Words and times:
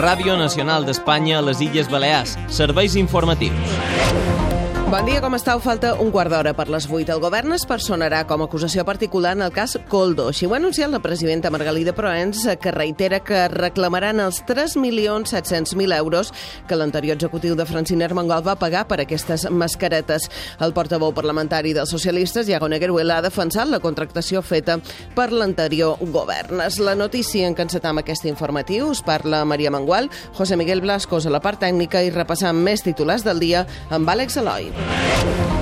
Ràdio 0.00 0.32
Nacional 0.40 0.86
d'Espanya 0.88 1.38
a 1.38 1.44
les 1.44 1.60
Illes 1.60 1.90
Balears. 1.92 2.38
Serveis 2.48 2.96
informatius. 2.96 4.39
Bon 4.90 5.06
dia, 5.06 5.20
com 5.22 5.36
estàu? 5.36 5.60
Falta 5.62 5.92
un 6.02 6.08
quart 6.10 6.32
d'hora 6.32 6.50
per 6.58 6.64
les 6.66 6.88
8. 6.90 7.12
El 7.14 7.20
govern 7.22 7.52
es 7.54 7.62
personarà 7.62 8.24
com 8.26 8.42
a 8.42 8.46
acusació 8.48 8.82
particular 8.82 9.36
en 9.36 9.44
el 9.46 9.52
cas 9.54 9.76
Coldo. 9.86 10.24
Així 10.32 10.48
ho 10.48 10.54
ha 10.56 10.58
anunciat 10.58 10.90
la 10.90 10.98
presidenta 10.98 11.52
Margalida 11.54 11.92
Proens, 11.94 12.40
que 12.58 12.72
reitera 12.74 13.20
que 13.22 13.44
reclamaran 13.52 14.18
els 14.18 14.40
3.700.000 14.48 15.94
euros 15.94 16.32
que 16.66 16.74
l'anterior 16.74 17.14
executiu 17.14 17.54
de 17.54 17.68
Francina 17.70 18.08
Armengol 18.08 18.42
va 18.42 18.56
pagar 18.58 18.88
per 18.90 18.98
aquestes 19.04 19.46
mascaretes. 19.54 20.26
El 20.58 20.74
portaveu 20.74 21.14
parlamentari 21.14 21.70
dels 21.70 21.94
socialistes, 21.94 22.50
Iago 22.50 22.66
Negueruela, 22.66 23.20
ha 23.20 23.26
defensat 23.28 23.70
la 23.70 23.78
contractació 23.78 24.42
feta 24.42 24.80
per 25.14 25.28
l'anterior 25.30 26.02
govern. 26.10 26.64
És 26.66 26.80
la 26.82 26.96
notícia 26.98 27.46
en 27.46 27.54
què 27.54 27.68
encetam 27.68 28.02
aquest 28.02 28.26
informatiu. 28.26 28.90
Us 28.90 29.06
parla 29.06 29.44
Maria 29.46 29.70
Mangual, 29.70 30.10
José 30.34 30.58
Miguel 30.58 30.82
Blascos 30.82 31.30
a 31.30 31.36
la 31.38 31.44
part 31.46 31.62
tècnica 31.62 32.02
i 32.02 32.10
repassant 32.10 32.58
més 32.58 32.82
titulars 32.82 33.22
del 33.22 33.38
dia 33.38 33.68
amb 33.94 34.10
Àlex 34.18 34.42
Eloi. 34.42 34.79
Thank 34.86 35.54
you. 35.54 35.59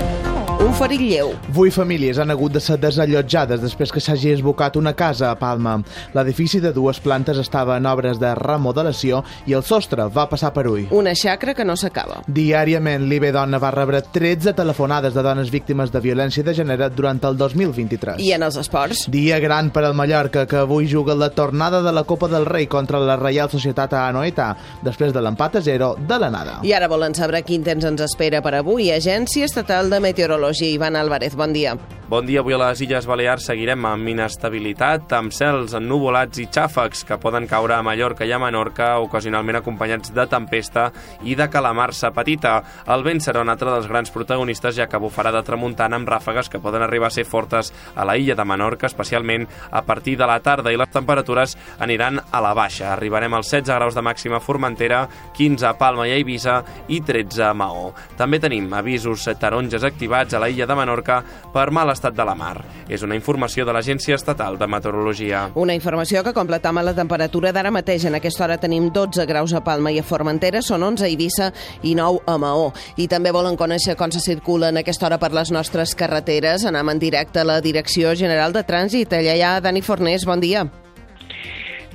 Un 0.69 0.75
ferit 0.77 1.01
lleu. 1.01 1.31
Vuit 1.57 1.73
famílies 1.73 2.19
han 2.21 2.29
hagut 2.29 2.53
de 2.53 2.61
ser 2.61 2.75
desallotjades 2.77 3.63
després 3.63 3.89
que 3.89 4.03
s'hagi 4.05 4.35
esbocat 4.35 4.75
una 4.77 4.93
casa 4.93 5.31
a 5.31 5.37
Palma. 5.41 5.79
L'edifici 6.13 6.59
de 6.61 6.75
dues 6.77 6.99
plantes 7.01 7.39
estava 7.41 7.79
en 7.81 7.87
obres 7.89 8.19
de 8.21 8.35
remodelació 8.37 9.23
i 9.49 9.57
el 9.57 9.65
sostre 9.65 10.05
va 10.13 10.27
passar 10.29 10.51
per 10.53 10.67
ull. 10.69 10.85
Una 10.93 11.15
xacra 11.17 11.55
que 11.57 11.65
no 11.65 11.73
s'acaba. 11.81 12.19
Diàriament, 12.29 13.07
l'IBE 13.09 13.31
Dona 13.33 13.57
va 13.63 13.71
rebre 13.73 14.03
13 14.13 14.53
telefonades 14.59 15.17
de 15.17 15.25
dones 15.25 15.49
víctimes 15.49 15.89
de 15.95 16.03
violència 16.05 16.45
de 16.45 16.53
gènere 16.61 16.91
durant 16.93 17.23
el 17.25 17.41
2023. 17.41 18.21
I 18.21 18.35
en 18.37 18.45
els 18.45 18.61
esports? 18.61 19.07
Dia 19.09 19.41
gran 19.41 19.73
per 19.73 19.87
al 19.89 19.97
Mallorca, 19.97 20.45
que 20.45 20.61
avui 20.67 20.85
juga 20.93 21.17
la 21.17 21.31
tornada 21.31 21.81
de 21.81 21.97
la 21.97 22.05
Copa 22.05 22.29
del 22.29 22.45
Rei 22.45 22.69
contra 22.69 23.01
la 23.01 23.17
Reial 23.17 23.49
Societat 23.49 23.97
a 23.97 24.05
Anoeta, 24.11 24.51
després 24.85 25.17
de 25.17 25.25
l'empat 25.25 25.57
a 25.57 25.65
0 25.65 25.95
de 26.05 26.21
la 26.21 26.29
nada. 26.29 26.61
I 26.61 26.77
ara 26.77 26.93
volen 26.93 27.17
saber 27.17 27.41
quin 27.49 27.65
temps 27.65 27.89
ens 27.89 28.05
espera 28.05 28.45
per 28.45 28.59
avui. 28.61 28.93
Agència 28.93 29.49
Estatal 29.49 29.89
de 29.89 30.05
Meteorologia 30.05 30.58
Meteorologia. 30.59 30.75
Ivan 30.75 30.97
Álvarez, 30.97 31.35
bon 31.35 31.53
dia. 31.53 31.79
Bon 32.09 32.25
dia. 32.25 32.41
Avui 32.41 32.55
a 32.57 32.59
les 32.63 32.81
Illes 32.81 33.05
Balears 33.05 33.45
seguirem 33.51 33.83
amb 33.85 34.09
inestabilitat, 34.09 35.11
amb 35.13 35.33
cels 35.35 35.75
ennuvolats 35.77 36.41
i 36.41 36.47
xàfecs 36.49 37.03
que 37.05 37.19
poden 37.21 37.45
caure 37.45 37.75
a 37.77 37.83
Mallorca 37.85 38.25
i 38.25 38.31
a 38.33 38.39
Menorca, 38.41 38.95
ocasionalment 39.05 39.59
acompanyats 39.59 40.15
de 40.17 40.25
tempesta 40.25 40.87
i 41.29 41.35
de 41.37 41.45
calamarsa 41.53 42.09
petita. 42.17 42.55
El 42.89 43.05
vent 43.05 43.21
serà 43.21 43.43
un 43.45 43.53
altre 43.53 43.75
dels 43.75 43.91
grans 43.91 44.09
protagonistes, 44.15 44.79
ja 44.79 44.87
que 44.89 45.01
bufarà 45.03 45.35
de 45.35 45.43
tramuntana 45.45 45.99
amb 46.01 46.09
ràfegues 46.09 46.49
que 46.49 46.63
poden 46.65 46.87
arribar 46.87 47.11
a 47.11 47.17
ser 47.19 47.27
fortes 47.29 47.75
a 47.95 48.09
la 48.09 48.17
illa 48.17 48.39
de 48.39 48.49
Menorca, 48.49 48.89
especialment 48.89 49.45
a 49.69 49.85
partir 49.85 50.17
de 50.17 50.31
la 50.33 50.39
tarda, 50.41 50.73
i 50.73 50.81
les 50.81 50.95
temperatures 50.95 51.59
aniran 51.79 52.23
a 52.25 52.41
la 52.41 52.55
baixa. 52.57 52.95
Arribarem 52.95 53.37
als 53.37 53.53
16 53.53 53.75
graus 53.77 53.99
de 53.99 54.07
màxima 54.09 54.41
a 54.41 54.47
Formentera, 54.47 55.03
15 55.37 55.69
a 55.69 55.75
Palma 55.77 56.09
i 56.09 56.17
a 56.17 56.23
Eivissa 56.23 56.63
i 56.89 57.03
13 57.05 57.51
a 57.51 57.53
Maó. 57.53 57.93
També 58.17 58.41
tenim 58.41 58.73
avisos 58.73 59.29
taronges 59.37 59.85
activats 59.85 60.33
a 60.33 60.41
la 60.41 60.49
illa 60.49 60.65
de 60.65 60.81
Menorca 60.81 61.21
per 61.53 61.69
mal 61.69 61.98
estat 61.99 62.17
de 62.17 62.25
la 62.25 62.37
mar. 62.39 62.57
És 62.89 63.05
una 63.05 63.19
informació 63.19 63.67
de 63.67 63.75
l'Agència 63.75 64.17
Estatal 64.17 64.57
de 64.59 64.71
Meteorologia. 64.71 65.49
Una 65.59 65.77
informació 65.77 66.23
que 66.25 66.35
completa 66.37 66.71
amb 66.71 66.85
la 66.87 66.95
temperatura 66.97 67.53
d'ara 67.53 67.75
mateix. 67.75 68.07
En 68.09 68.17
aquesta 68.19 68.47
hora 68.47 68.59
tenim 68.63 68.91
12 68.95 69.27
graus 69.29 69.53
a 69.53 69.63
Palma 69.65 69.93
i 69.93 70.01
a 70.01 70.07
Formentera, 70.07 70.63
són 70.63 70.87
11 70.87 71.05
a 71.05 71.11
Eivissa 71.11 71.53
i 71.83 71.95
9 71.99 72.25
a 72.27 72.39
Maó. 72.41 72.73
I 72.97 73.09
també 73.11 73.35
volen 73.35 73.59
conèixer 73.59 73.99
com 73.99 74.13
se 74.15 74.23
circula 74.25 74.73
en 74.73 74.81
aquesta 74.81 75.09
hora 75.09 75.21
per 75.21 75.35
les 75.35 75.53
nostres 75.55 75.95
carreteres. 75.99 76.65
Anem 76.69 76.95
en 76.95 77.03
directe 77.03 77.43
a 77.43 77.49
la 77.49 77.61
Direcció 77.65 78.15
General 78.17 78.55
de 78.55 78.65
Trànsit. 78.65 79.13
Allà 79.13 79.35
hi 79.35 79.43
ha 79.43 79.59
Dani 79.61 79.83
Fornés, 79.83 80.27
bon 80.29 80.41
dia. 80.41 80.69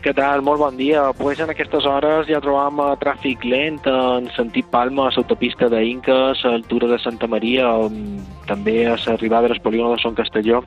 Què 0.04 0.12
tal? 0.12 0.42
Molt 0.44 0.60
bon 0.60 0.76
dia. 0.76 1.06
Pues 1.16 1.40
en 1.40 1.52
aquestes 1.54 1.86
hores 1.88 2.28
ja 2.28 2.42
trobam 2.44 2.82
uh, 2.84 2.90
tràfic 3.00 3.46
lent 3.48 3.80
en 3.88 4.28
sentit 4.36 4.68
Palma, 4.68 5.08
a 5.08 5.16
l'autopista 5.16 5.70
d'Inques, 5.72 6.44
a 6.44 6.52
l'altura 6.52 6.90
de 6.92 6.98
Santa 7.00 7.30
Maria, 7.32 7.70
també 8.48 8.86
a 8.88 8.98
l'arribada 9.06 9.48
del 9.48 9.62
polígon 9.62 9.96
de 9.96 10.02
Son 10.02 10.16
Castelló, 10.16 10.64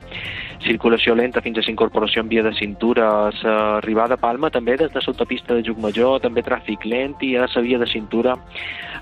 circulació 0.65 1.15
lenta 1.15 1.41
fins 1.45 1.59
a 1.59 1.65
s'incorporació 1.65 2.23
en 2.23 2.29
via 2.29 2.43
de 2.43 2.53
cintura. 2.57 3.29
L'arribada 3.43 4.17
a 4.17 4.21
Palma 4.21 4.49
també 4.49 4.77
des 4.77 4.91
de 4.91 5.03
l'autopista 5.05 5.55
de 5.55 5.63
Llucmajor, 5.67 6.21
també 6.21 6.43
tràfic 6.45 6.85
lent 6.85 7.17
i 7.21 7.35
a 7.37 7.47
la 7.47 7.61
via 7.61 7.79
de 7.79 7.87
cintura 7.87 8.35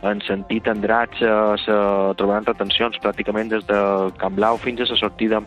en 0.06 0.22
sentit 0.26 0.68
Andratx 0.68 1.22
se 1.64 1.76
trobaran 2.20 2.46
retencions 2.46 3.00
pràcticament 3.02 3.52
des 3.54 3.66
de 3.70 3.80
Camp 4.22 4.36
Blau 4.38 4.60
fins 4.62 4.82
a 4.82 4.90
la 4.90 5.00
sortida 5.00 5.42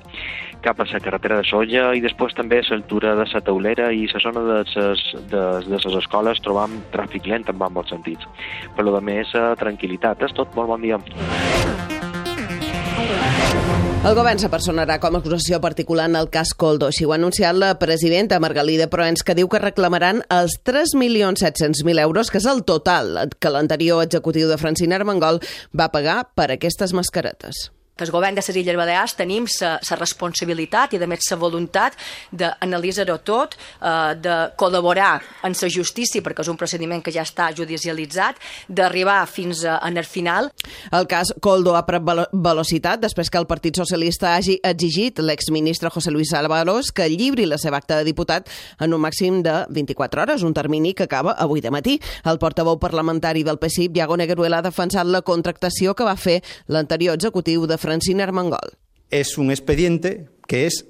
cap 0.62 0.80
a 0.80 0.86
la 0.90 1.00
carretera 1.00 1.38
de 1.38 1.46
Solla 1.46 1.92
i 1.94 2.02
després 2.02 2.34
també 2.34 2.60
a 2.60 2.66
l'altura 2.70 3.14
de 3.18 3.26
la 3.32 3.42
Taulera 3.44 3.90
i 3.92 4.08
la 4.12 4.22
zona 4.24 4.44
de 4.48 4.56
les, 4.62 5.04
de, 5.30 5.44
de 5.68 5.82
les 5.84 6.00
escoles 6.02 6.42
trobam 6.42 6.80
tràfic 6.94 7.28
lent 7.30 7.46
en 7.48 7.62
ambos 7.62 7.92
sentits. 7.92 8.26
Per 8.74 8.86
lo 8.86 8.96
de 8.96 9.04
més, 9.04 9.30
tranquil·litat. 9.62 10.26
És 10.26 10.34
tot. 10.34 10.50
Molt 10.58 10.74
bon 10.74 10.82
dia. 10.82 10.98
El 14.06 14.14
govern 14.14 14.38
s'apersonarà 14.38 15.00
com 15.02 15.16
a 15.16 15.18
acusació 15.18 15.58
particular 15.58 16.04
en 16.06 16.14
el 16.20 16.28
cas 16.30 16.52
Coldo. 16.54 16.86
Així 16.86 17.02
ho 17.04 17.10
ha 17.10 17.16
anunciat 17.18 17.56
la 17.58 17.72
presidenta 17.80 18.38
Margalida 18.38 18.86
Proens, 18.92 19.24
que 19.26 19.34
diu 19.34 19.50
que 19.50 19.58
reclamaran 19.58 20.22
els 20.32 20.54
3.700.000 20.62 22.04
euros, 22.04 22.30
que 22.30 22.38
és 22.38 22.46
el 22.46 22.62
total 22.68 23.26
que 23.42 23.50
l'anterior 23.50 24.04
executiu 24.06 24.46
de 24.48 24.60
Francina 24.60 25.00
Armengol 25.00 25.42
va 25.74 25.90
pagar 25.90 26.20
per 26.38 26.52
aquestes 26.54 26.94
mascaretes 26.94 27.66
el 28.04 28.12
govern 28.14 28.36
de 28.36 28.44
les 28.44 28.56
Illes 28.56 28.76
Balears 28.78 29.16
tenim 29.18 29.46
la 29.60 29.98
responsabilitat 29.98 30.94
i, 30.94 31.02
a 31.02 31.08
més, 31.10 31.26
la 31.30 31.38
voluntat 31.40 31.96
d'analitzar-ho 32.32 33.18
tot, 33.24 33.56
eh, 33.82 34.14
de 34.14 34.36
col·laborar 34.56 35.20
en 35.44 35.56
la 35.58 35.68
justícia, 35.68 36.22
perquè 36.22 36.44
és 36.44 36.48
un 36.48 36.56
procediment 36.56 37.02
que 37.02 37.12
ja 37.12 37.22
està 37.22 37.50
judicialitzat, 37.54 38.36
d'arribar 38.68 39.26
fins 39.26 39.64
a, 39.64 39.78
en 39.86 39.96
el 39.96 40.04
final. 40.04 40.50
El 40.92 41.06
cas 41.10 41.32
Coldo 41.40 41.74
ha 41.76 41.84
pres 41.86 42.02
velocitat 42.32 43.00
després 43.00 43.30
que 43.30 43.38
el 43.40 43.46
Partit 43.46 43.76
Socialista 43.76 44.34
hagi 44.36 44.58
exigit 44.62 45.18
l'exministre 45.18 45.90
José 45.90 46.10
Luis 46.10 46.32
Álvaros 46.34 46.92
que 46.92 47.08
llibri 47.08 47.46
la 47.46 47.58
seva 47.58 47.78
acta 47.78 47.98
de 47.98 48.06
diputat 48.06 48.48
en 48.80 48.94
un 48.94 49.02
màxim 49.02 49.42
de 49.42 49.64
24 49.74 50.22
hores, 50.22 50.42
un 50.42 50.54
termini 50.54 50.94
que 50.94 51.08
acaba 51.08 51.32
avui 51.32 51.60
de 51.60 51.70
matí. 51.70 51.98
El 52.24 52.38
portaveu 52.38 52.78
parlamentari 52.78 53.42
del 53.44 53.58
PSIP, 53.58 53.96
Iago 53.96 54.16
Negueruela, 54.16 54.58
ha 54.58 54.66
defensat 54.66 55.06
la 55.06 55.22
contractació 55.22 55.94
que 55.94 56.06
va 56.06 56.16
fer 56.16 56.40
l'anterior 56.68 57.16
executiu 57.18 57.66
de 57.66 57.78
Francina 57.88 58.24
Armengol. 58.24 58.76
Es 59.08 59.38
un 59.38 59.50
expediente 59.50 60.28
que 60.46 60.66
es 60.66 60.84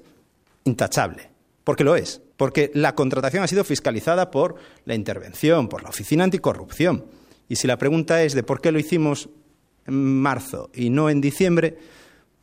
intachable, 0.65 1.29
porque 1.63 1.85
lo 1.85 1.95
es, 1.95 2.21
porque 2.35 2.71
la 2.73 2.93
contratación 2.93 3.41
ha 3.41 3.47
sido 3.47 3.63
fiscalizada 3.63 4.31
por 4.31 4.55
la 4.83 4.95
intervención, 4.95 5.69
por 5.69 5.81
la 5.81 5.89
Oficina 5.89 6.25
Anticorrupción. 6.25 7.05
Y 7.47 7.55
si 7.55 7.67
la 7.67 7.77
pregunta 7.77 8.21
es 8.21 8.33
de 8.33 8.43
por 8.43 8.59
qué 8.59 8.73
lo 8.73 8.79
hicimos 8.79 9.29
en 9.87 9.93
marzo 10.21 10.69
y 10.73 10.89
no 10.89 11.09
en 11.09 11.21
diciembre, 11.21 11.77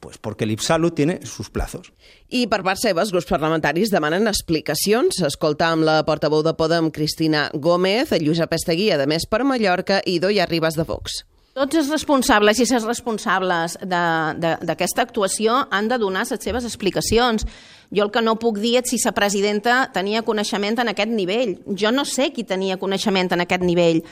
pues 0.01 0.17
porque 0.17 0.47
l'IPSALU 0.47 0.91
tiene 0.93 1.21
sus 1.27 1.51
plazos. 1.51 1.93
I 2.33 2.47
per 2.49 2.63
part 2.65 2.81
seva, 2.81 3.05
els 3.05 3.13
grups 3.13 3.29
parlamentaris 3.29 3.93
demanen 3.93 4.25
explicacions. 4.25 5.21
Escolta 5.29 5.69
amb 5.69 5.85
la 5.85 6.01
portaveu 6.09 6.41
de 6.41 6.57
Podem, 6.57 6.89
Cristina 6.89 7.51
Gómez, 7.53 8.17
Lluïsa 8.17 8.49
Pesteguia, 8.49 8.97
de 8.97 9.05
Més 9.05 9.29
per 9.29 9.45
Mallorca, 9.45 10.01
i 10.09 10.17
Doia 10.17 10.49
Ribas 10.49 10.81
de 10.81 10.89
Vox. 10.89 11.27
Tots 11.57 11.79
els 11.81 11.89
responsables 11.89 12.59
i 12.61 12.67
les 12.69 12.85
responsables 12.85 13.79
d'aquesta 13.81 15.07
actuació 15.07 15.63
han 15.73 15.87
de 15.89 15.97
donar 15.97 16.27
les 16.29 16.43
seves 16.45 16.67
explicacions. 16.69 17.47
Jo 17.89 18.05
el 18.05 18.11
que 18.13 18.21
no 18.21 18.35
puc 18.37 18.59
dir 18.61 18.75
és 18.83 18.91
si 18.91 18.99
la 19.01 19.15
presidenta 19.17 19.87
tenia 19.95 20.21
coneixement 20.27 20.77
en 20.83 20.91
aquest 20.93 21.09
nivell. 21.09 21.55
Jo 21.73 21.95
no 21.95 22.05
sé 22.05 22.29
qui 22.35 22.45
tenia 22.45 22.77
coneixement 22.77 23.33
en 23.33 23.41
aquest 23.47 23.65
nivell. 23.65 24.03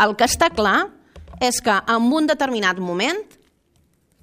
El 0.00 0.16
que 0.16 0.24
està 0.24 0.48
clar 0.48 0.86
és 1.44 1.60
que 1.60 1.74
en 1.76 2.08
un 2.08 2.30
determinat 2.30 2.80
moment 2.80 3.20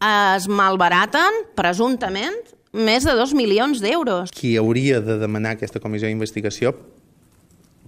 es 0.02 0.48
malbaraten, 0.50 1.38
presumptament, 1.54 2.40
més 2.74 3.06
de 3.06 3.14
dos 3.14 3.36
milions 3.38 3.84
d'euros. 3.84 4.34
Qui 4.34 4.56
hauria 4.58 5.04
de 5.06 5.20
demanar 5.22 5.54
aquesta 5.54 5.84
comissió 5.84 6.10
d'investigació, 6.10 6.74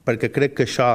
perquè 0.05 0.29
crec 0.29 0.53
que 0.59 0.69
això 0.69 0.91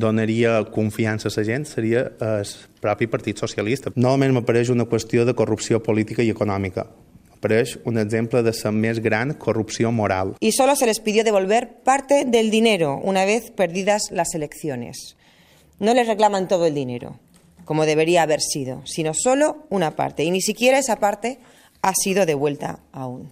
donaria 0.00 0.56
confiança 0.72 1.28
a 1.28 1.32
la 1.36 1.44
gent 1.44 1.68
seria 1.68 2.08
el 2.18 2.48
propi 2.80 3.06
Partit 3.06 3.38
Socialista. 3.38 3.92
Novament 3.94 4.34
m'apareix 4.34 4.72
una 4.72 4.88
qüestió 4.90 5.26
de 5.28 5.36
corrupció 5.38 5.78
política 5.84 6.24
i 6.26 6.32
econòmica. 6.32 6.88
Apareix 7.36 7.76
un 7.88 8.00
exemple 8.00 8.42
de 8.42 8.52
la 8.52 8.72
més 8.72 8.98
gran 9.00 9.34
corrupció 9.34 9.92
moral. 9.92 10.34
Y 10.40 10.52
solo 10.52 10.74
se 10.76 10.86
les 10.86 11.00
pidió 11.00 11.22
devolver 11.24 11.82
parte 11.84 12.24
del 12.24 12.50
dinero 12.50 12.98
una 13.02 13.24
vez 13.24 13.50
perdidas 13.50 14.10
las 14.10 14.34
elecciones. 14.34 15.16
No 15.78 15.94
les 15.94 16.06
reclaman 16.06 16.48
todo 16.48 16.66
el 16.66 16.74
dinero, 16.74 17.18
como 17.64 17.86
debería 17.86 18.22
haber 18.22 18.40
sido, 18.40 18.82
sino 18.84 19.12
solo 19.14 19.64
una 19.70 19.96
parte. 19.96 20.24
Y 20.24 20.30
ni 20.30 20.42
siquiera 20.42 20.78
esa 20.78 20.96
parte 20.96 21.38
ha 21.82 21.94
sido 21.94 22.26
devuelta 22.26 22.80
aún. 22.92 23.30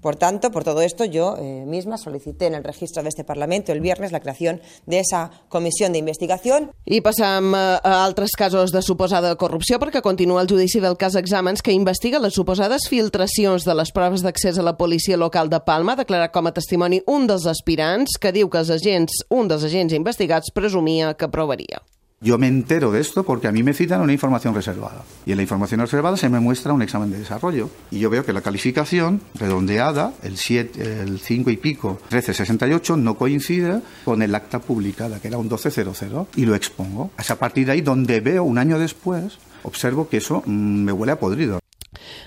Por 0.00 0.16
tanto, 0.16 0.50
por 0.50 0.64
todo 0.64 0.80
esto, 0.80 1.04
yo 1.04 1.36
eh, 1.38 1.64
misma 1.66 1.98
solicité 1.98 2.46
en 2.46 2.54
el 2.54 2.64
registro 2.64 3.02
de 3.02 3.08
este 3.10 3.24
Parlamento 3.24 3.72
el 3.72 3.80
viernes 3.80 4.12
la 4.12 4.20
creación 4.20 4.60
de 4.86 5.00
esa 5.00 5.30
comisión 5.48 5.92
de 5.92 5.98
investigación. 5.98 6.70
I 6.84 7.00
passam 7.04 7.54
eh, 7.54 7.78
a 7.82 8.04
altres 8.04 8.32
casos 8.32 8.72
de 8.72 8.82
suposada 8.82 9.36
corrupció 9.36 9.78
perquè 9.78 10.00
continua 10.00 10.40
el 10.42 10.48
judici 10.48 10.80
del 10.80 10.96
cas 10.96 11.18
Exàmens 11.20 11.62
que 11.62 11.76
investiga 11.76 12.18
les 12.18 12.34
suposades 12.34 12.88
filtracions 12.88 13.68
de 13.68 13.76
les 13.76 13.92
proves 13.92 14.24
d'accés 14.24 14.58
a 14.58 14.64
la 14.64 14.76
policia 14.80 15.20
local 15.20 15.52
de 15.52 15.60
Palma, 15.60 15.98
declarat 16.00 16.32
com 16.32 16.48
a 16.48 16.56
testimoni 16.56 17.02
un 17.06 17.28
dels 17.28 17.46
aspirants 17.46 18.16
que 18.20 18.32
diu 18.32 18.48
que 18.48 18.64
els 18.64 18.72
agents, 18.72 19.24
un 19.28 19.48
dels 19.52 19.64
agents 19.68 19.94
investigats 19.96 20.52
presumia 20.54 21.14
que 21.14 21.28
provaria. 21.28 21.84
Yo 22.22 22.36
me 22.36 22.48
entero 22.48 22.92
de 22.92 23.00
esto 23.00 23.22
porque 23.24 23.48
a 23.48 23.52
mí 23.52 23.62
me 23.62 23.72
citan 23.72 24.02
una 24.02 24.12
información 24.12 24.54
reservada. 24.54 25.04
Y 25.24 25.30
en 25.30 25.38
la 25.38 25.42
información 25.42 25.80
reservada 25.80 26.18
se 26.18 26.28
me 26.28 26.38
muestra 26.38 26.74
un 26.74 26.82
examen 26.82 27.10
de 27.10 27.18
desarrollo. 27.18 27.70
Y 27.90 27.98
yo 27.98 28.10
veo 28.10 28.26
que 28.26 28.34
la 28.34 28.42
calificación 28.42 29.22
redondeada, 29.36 30.12
el, 30.22 30.36
7, 30.36 31.00
el 31.00 31.18
5 31.18 31.48
y 31.48 31.56
pico, 31.56 31.98
1368, 32.10 32.98
no 32.98 33.16
coincide 33.16 33.80
con 34.04 34.20
el 34.20 34.34
acta 34.34 34.58
publicada, 34.58 35.18
que 35.18 35.28
era 35.28 35.38
un 35.38 35.44
1200. 35.44 36.26
Y 36.36 36.44
lo 36.44 36.54
expongo. 36.54 37.10
Es 37.18 37.30
a 37.30 37.38
partir 37.38 37.64
de 37.64 37.72
ahí 37.72 37.80
donde 37.80 38.20
veo 38.20 38.44
un 38.44 38.58
año 38.58 38.78
después, 38.78 39.38
observo 39.62 40.10
que 40.10 40.18
eso 40.18 40.42
mm, 40.44 40.84
me 40.84 40.92
huele 40.92 41.12
a 41.12 41.18
podrido. 41.18 41.59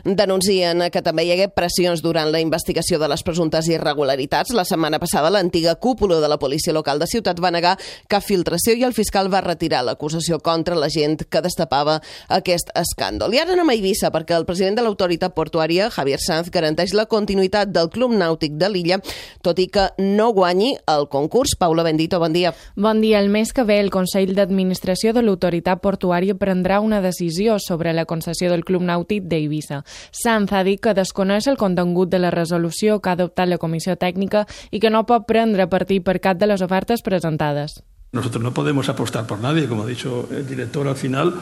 Denuncien 0.03 0.85
que 0.91 1.01
també 1.05 1.25
hi 1.25 1.33
hagué 1.35 1.49
pressions 1.53 2.01
durant 2.03 2.31
la 2.31 2.41
investigació 2.43 2.99
de 2.99 3.07
les 3.11 3.23
presumptes 3.23 3.67
irregularitats. 3.71 4.53
La 4.53 4.65
setmana 4.65 4.99
passada, 4.99 5.31
l'antiga 5.33 5.75
cúpula 5.75 6.19
de 6.19 6.29
la 6.29 6.39
policia 6.39 6.73
local 6.73 6.99
de 6.99 7.07
Ciutat 7.07 7.39
va 7.43 7.51
negar 7.53 7.77
cap 8.11 8.23
filtració 8.23 8.75
i 8.77 8.83
el 8.83 8.93
fiscal 8.93 9.31
va 9.33 9.43
retirar 9.45 9.83
l'acusació 9.83 10.39
contra 10.39 10.75
la 10.75 10.89
gent 10.89 11.23
que 11.29 11.41
destapava 11.43 11.99
aquest 12.29 12.71
escàndol. 12.77 13.33
I 13.33 13.41
ara 13.43 13.53
anem 13.55 13.69
a 13.69 13.77
Eivissa, 13.77 14.11
perquè 14.13 14.35
el 14.37 14.47
president 14.47 14.77
de 14.79 14.85
l'autoritat 14.85 15.35
portuària, 15.35 15.89
Javier 15.93 16.19
Sanz, 16.21 16.51
garanteix 16.53 16.93
la 16.93 17.07
continuïtat 17.09 17.71
del 17.73 17.89
Club 17.93 18.13
Nàutic 18.17 18.57
de 18.59 18.69
l'illa, 18.69 18.99
tot 19.43 19.59
i 19.59 19.67
que 19.71 19.89
no 19.99 20.31
guanyi 20.33 20.73
el 20.89 21.07
concurs. 21.11 21.55
Paula 21.59 21.83
Bendito, 21.83 22.19
bon 22.19 22.33
dia. 22.33 22.53
Bon 22.75 23.01
dia. 23.01 23.19
El 23.19 23.29
mes 23.29 23.53
que 23.53 23.63
ve, 23.63 23.79
el 23.79 23.91
Consell 23.93 24.33
d'Administració 24.35 25.13
de 25.13 25.23
l'Autoritat 25.23 25.81
Portuària 25.83 26.35
prendrà 26.39 26.79
una 26.81 27.01
decisió 27.01 27.59
sobre 27.59 27.93
la 27.93 28.05
concessió 28.05 28.49
del 28.51 28.65
Club 28.65 28.83
Nàutic 28.87 29.27
d'Eivissa. 29.29 29.82
Sanz 30.11 30.51
ha 30.53 30.63
dit 30.63 30.81
que 30.81 30.93
desconeix 30.93 31.47
el 31.47 31.57
contingut 31.57 32.09
de 32.09 32.19
la 32.19 32.31
resolució 32.31 32.99
que 32.99 33.09
ha 33.09 33.17
adoptat 33.17 33.49
la 33.49 33.57
comissió 33.57 33.95
tècnica 33.95 34.45
i 34.71 34.79
que 34.79 34.91
no 34.93 35.05
pot 35.05 35.27
prendre 35.27 35.67
partit 35.69 36.03
per 36.03 36.19
cap 36.19 36.37
de 36.37 36.47
les 36.47 36.61
ofertes 36.61 37.01
presentades. 37.01 37.81
Nosotros 38.13 38.43
no 38.43 38.53
podemos 38.53 38.89
apostar 38.89 39.25
por 39.25 39.39
nadie, 39.39 39.67
como 39.67 39.83
ha 39.83 39.87
dicho 39.87 40.27
el 40.31 40.45
director 40.45 40.87
al 40.87 40.95
final. 40.95 41.33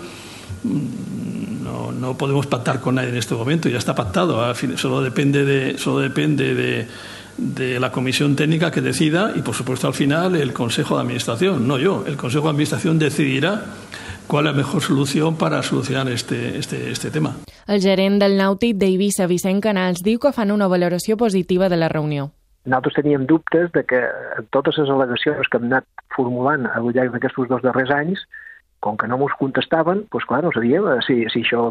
Mm, 0.64 1.64
no, 1.64 1.92
no 1.92 2.18
podemos 2.18 2.48
pactar 2.48 2.80
con 2.80 2.96
nadie 2.96 3.10
en 3.10 3.18
este 3.18 3.36
momento, 3.36 3.68
ya 3.70 3.78
está 3.78 3.94
pactado. 3.94 4.44
Al 4.44 4.56
fin, 4.56 4.78
solo 4.78 5.02
depende 5.02 5.44
de, 5.44 5.78
solo 5.78 6.00
depende 6.00 6.56
de, 6.56 6.88
de 7.38 7.80
la 7.80 7.92
comisión 7.92 8.36
técnica 8.36 8.72
que 8.72 8.82
decida 8.82 9.34
y, 9.36 9.42
por 9.42 9.56
supuesto, 9.56 9.88
al 9.88 9.94
final 9.94 10.36
el 10.36 10.54
Consejo 10.54 10.96
de 10.96 11.02
Administración, 11.02 11.68
no 11.68 11.78
yo. 11.78 12.06
El 12.08 12.16
Consejo 12.16 12.46
de 12.46 12.52
Administración 12.52 13.00
decidirá 13.00 13.66
cuál 14.28 14.48
es 14.48 14.52
la 14.54 14.58
mejor 14.58 14.82
solución 14.82 15.36
para 15.36 15.62
solucionar 15.64 16.08
este, 16.10 16.58
este, 16.58 16.92
este 16.92 17.12
tema. 17.12 17.36
El 17.68 17.82
gerent 17.82 18.20
del 18.22 18.38
Nàutic 18.40 18.78
d'Eivissa, 18.82 19.28
Vicent 19.30 19.62
Canals, 19.62 20.02
diu 20.06 20.20
que 20.20 20.34
fan 20.34 20.52
una 20.52 20.70
valoració 20.72 21.18
positiva 21.18 21.70
de 21.70 21.78
la 21.78 21.90
reunió. 21.90 22.30
Nosaltres 22.66 23.00
teníem 23.00 23.26
dubtes 23.26 23.72
de 23.74 23.84
que 23.86 24.00
totes 24.54 24.78
les 24.78 24.90
al·legacions 24.90 25.50
que 25.50 25.58
hem 25.58 25.68
anat 25.70 25.86
formulant 26.16 26.68
al 26.70 26.92
llarg 26.94 27.14
d'aquests 27.16 27.50
dos 27.50 27.64
darrers 27.66 27.94
anys, 27.96 28.22
com 28.82 28.98
que 28.98 29.08
no 29.08 29.18
mos 29.22 29.34
contestaven, 29.38 30.06
doncs 30.10 30.26
clar, 30.30 30.42
no 30.44 30.52
sabíem 30.54 30.88
si, 31.06 31.20
si 31.30 31.44
això 31.46 31.68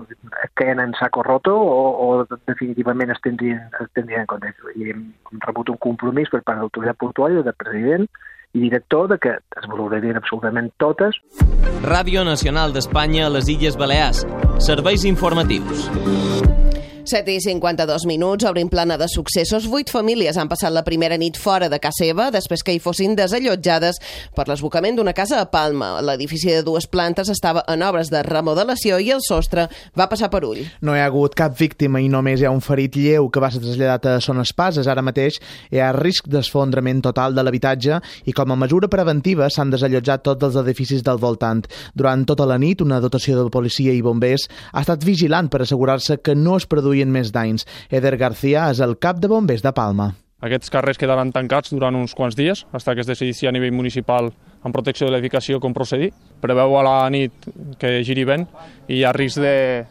queien 0.59 0.79
en 0.83 0.95
saco 0.99 1.25
roto 1.27 1.57
o, 1.59 1.81
o 2.07 2.09
definitivament 2.47 3.11
es 3.11 3.23
tindrien, 3.23 3.65
es 3.83 3.91
tindrien 3.99 4.23
en 4.23 4.31
compte. 4.31 4.53
I 4.79 4.93
hem 4.95 5.09
rebut 5.47 5.73
un 5.75 5.81
compromís 5.83 6.31
per 6.31 6.43
part 6.45 6.61
de 6.61 6.67
l'autoritat 6.67 7.01
portuària, 7.03 7.43
del 7.47 7.59
president, 7.59 8.07
i 8.53 8.61
director 8.61 9.09
de 9.09 9.19
que 9.19 9.37
es 9.39 9.69
valorarien 9.69 10.19
absolutament 10.19 10.73
totes. 10.79 11.21
Ràdio 11.85 12.25
Nacional 12.25 12.75
d'Espanya 12.75 13.27
a 13.27 13.35
les 13.37 13.49
Illes 13.49 13.79
Balears. 13.81 14.27
Serveis 14.59 15.07
informatius. 15.09 15.89
7 17.11 17.35
i 17.35 17.41
52 17.43 18.07
minuts, 18.07 18.47
obrim 18.47 18.69
plana 18.71 18.97
de 18.99 19.09
successos. 19.11 19.67
Vuit 19.71 19.91
famílies 19.91 20.39
han 20.39 20.49
passat 20.49 20.73
la 20.73 20.85
primera 20.87 21.19
nit 21.19 21.37
fora 21.39 21.69
de 21.69 21.79
casa 21.83 22.01
seva 22.01 22.31
després 22.33 22.63
que 22.65 22.73
hi 22.75 22.81
fossin 22.83 23.17
desallotjades 23.19 23.99
per 24.37 24.47
l'esbocament 24.49 24.97
d'una 24.97 25.15
casa 25.17 25.41
a 25.43 25.49
Palma. 25.51 25.93
L'edifici 26.05 26.53
de 26.55 26.63
dues 26.67 26.87
plantes 26.91 27.29
estava 27.33 27.65
en 27.69 27.83
obres 27.85 28.11
de 28.13 28.23
remodelació 28.27 29.01
i 29.03 29.11
el 29.15 29.23
sostre 29.27 29.67
va 29.99 30.09
passar 30.11 30.31
per 30.33 30.45
ull. 30.49 30.63
No 30.87 30.95
hi 30.95 31.03
ha 31.03 31.09
hagut 31.11 31.37
cap 31.39 31.57
víctima 31.59 32.01
i 32.01 32.09
només 32.13 32.41
hi 32.41 32.49
ha 32.49 32.55
un 32.55 32.63
ferit 32.65 32.97
lleu 32.97 33.29
que 33.29 33.43
va 33.43 33.51
ser 33.53 33.63
traslladat 33.65 34.07
a 34.07 34.15
Son 34.25 34.41
Espases. 34.41 34.89
Ara 34.89 35.05
mateix 35.05 35.41
hi 35.71 35.83
ha 35.83 35.91
risc 35.97 36.31
d'esfondrament 36.31 37.03
total 37.05 37.37
de 37.37 37.45
l'habitatge 37.45 38.01
i 38.31 38.37
com 38.37 38.55
a 38.55 38.59
mesura 38.61 38.89
preventiva 38.93 39.51
s'han 39.51 39.75
desallotjat 39.75 40.25
tots 40.31 40.49
els 40.49 40.61
edificis 40.63 41.05
del 41.07 41.21
voltant. 41.21 41.67
Durant 41.95 42.25
tota 42.29 42.47
la 42.49 42.59
nit, 42.59 42.81
una 42.81 43.01
dotació 43.03 43.37
de 43.37 43.51
policia 43.51 43.93
i 43.93 44.03
bombers 44.05 44.47
ha 44.73 44.85
estat 44.85 45.05
vigilant 45.05 45.51
per 45.51 45.65
assegurar-se 45.65 46.21
que 46.25 46.39
no 46.39 46.57
es 46.57 46.69
produïen 47.01 47.13
més 47.13 47.33
danys. 47.33 47.67
Eder 47.91 48.17
García 48.19 48.71
és 48.71 48.81
el 48.81 48.99
cap 48.99 49.21
de 49.21 49.29
bombers 49.29 49.63
de 49.63 49.73
Palma. 49.73 50.15
Aquests 50.41 50.71
carrers 50.71 50.99
quedaran 50.99 51.33
tancats 51.33 51.71
durant 51.71 51.95
uns 51.95 52.15
quants 52.15 52.37
dies, 52.37 52.65
fins 52.73 52.85
que 52.85 53.01
es 53.01 53.07
decidissi 53.07 53.47
a 53.47 53.53
nivell 53.53 53.73
municipal 53.73 54.33
en 54.65 54.73
protecció 54.73 55.07
de 55.07 55.13
l'edificació 55.13 55.61
com 55.61 55.75
procedir. 55.75 56.13
Preveu 56.41 56.79
a 56.79 56.83
la 56.83 57.11
nit 57.11 57.33
que 57.79 58.03
giri 58.05 58.25
vent 58.25 58.47
i 58.89 59.01
hi 59.01 59.05
ha 59.05 59.13
risc 59.13 59.41
de, 59.41 59.85